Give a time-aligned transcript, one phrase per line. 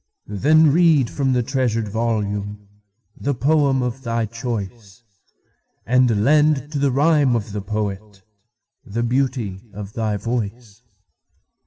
[0.25, 5.03] Then read from the treasured volumeThe poem of thy choice,
[5.85, 10.81] And lend to the rhyme of the poetThe beauty of thy voice.